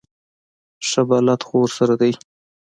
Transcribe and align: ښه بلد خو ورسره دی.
ښه 0.87 1.01
بلد 1.09 1.41
خو 1.47 1.55
ورسره 1.61 1.93
دی. 2.01 2.13